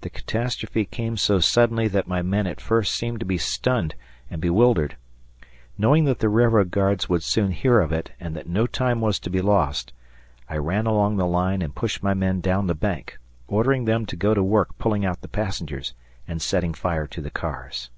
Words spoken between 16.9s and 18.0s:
to the cars.